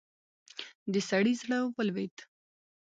د 0.91 0.93
سړي 1.09 1.33
زړه 1.41 1.59
ولوېد. 1.75 2.15